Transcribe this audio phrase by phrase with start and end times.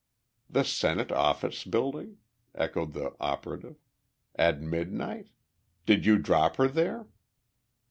[0.49, 2.17] "The Senate Office Building?"
[2.55, 3.75] echoed the operative.
[4.35, 5.27] "At midnight?
[5.85, 7.05] Did you drop her there?"